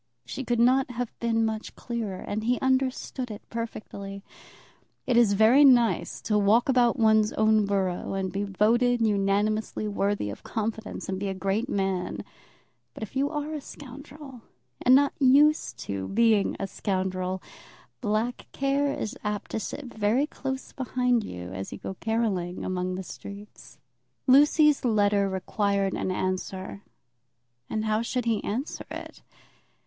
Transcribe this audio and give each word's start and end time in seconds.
She 0.25 0.43
could 0.43 0.59
not 0.59 0.89
have 0.89 1.13
been 1.19 1.45
much 1.45 1.75
clearer, 1.75 2.17
and 2.21 2.43
he 2.45 2.59
understood 2.59 3.29
it 3.29 3.47
perfectly. 3.51 4.23
It 5.05 5.15
is 5.15 5.33
very 5.33 5.63
nice 5.63 6.23
to 6.23 6.39
walk 6.39 6.67
about 6.67 6.97
one's 6.97 7.33
own 7.33 7.67
borough 7.67 8.15
and 8.15 8.31
be 8.31 8.43
voted 8.43 9.01
unanimously 9.05 9.87
worthy 9.87 10.31
of 10.31 10.41
confidence, 10.41 11.07
and 11.07 11.19
be 11.19 11.27
a 11.27 11.35
great 11.35 11.69
man; 11.69 12.23
but 12.95 13.03
if 13.03 13.15
you 13.15 13.29
are 13.29 13.53
a 13.53 13.61
scoundrel, 13.61 14.41
and 14.81 14.95
not 14.95 15.13
used 15.19 15.77
to 15.85 16.07
being 16.07 16.57
a 16.59 16.65
scoundrel, 16.65 17.39
black 18.01 18.47
care 18.53 18.91
is 18.91 19.15
apt 19.23 19.51
to 19.51 19.59
sit 19.59 19.85
very 19.85 20.25
close 20.25 20.71
behind 20.73 21.23
you 21.23 21.51
as 21.53 21.71
you 21.71 21.77
go 21.77 21.93
caracoling 22.01 22.65
along 22.65 22.95
the 22.95 23.03
streets. 23.03 23.77
Lucy's 24.25 24.83
letter 24.83 25.29
required 25.29 25.93
an 25.93 26.09
answer, 26.09 26.81
and 27.69 27.85
how 27.85 28.01
should 28.01 28.25
he 28.25 28.43
answer 28.43 28.85
it? 28.89 29.21